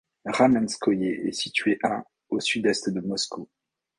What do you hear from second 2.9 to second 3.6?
Moscou.